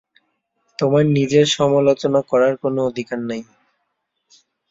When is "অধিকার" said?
2.89-3.19